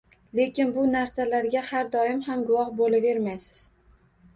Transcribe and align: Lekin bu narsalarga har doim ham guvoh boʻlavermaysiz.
Lekin 0.37 0.71
bu 0.77 0.85
narsalarga 0.95 1.65
har 1.69 1.95
doim 1.99 2.27
ham 2.31 2.45
guvoh 2.51 2.77
boʻlavermaysiz. 2.83 3.69